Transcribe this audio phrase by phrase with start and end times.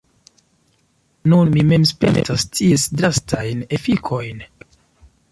[1.33, 4.41] Nun mi mem spertas ties drastajn efikojn.